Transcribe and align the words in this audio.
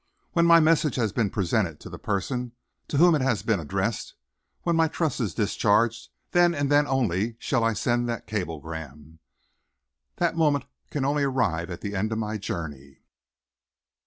When 0.31 0.47
my 0.47 0.59
message 0.59 0.95
has 0.95 1.11
been 1.11 1.29
presented 1.29 1.79
to 1.81 1.87
the 1.91 1.99
person 1.99 2.53
to 2.87 2.97
whom 2.97 3.13
it 3.13 3.21
has 3.21 3.43
been 3.43 3.59
addressed, 3.59 4.15
when 4.63 4.75
my 4.75 4.87
trust 4.87 5.19
is 5.19 5.35
discharged, 5.35 6.09
then 6.31 6.55
and 6.55 6.71
then 6.71 6.87
only 6.87 7.35
shall 7.37 7.63
I 7.63 7.73
send 7.73 8.09
that 8.09 8.25
cablegram. 8.25 9.19
That 10.15 10.35
moment 10.35 10.65
can 10.89 11.05
only 11.05 11.21
arrive 11.21 11.69
at 11.69 11.81
the 11.81 11.93
end 11.95 12.11
of 12.11 12.17
my 12.17 12.39
journey." 12.39 13.01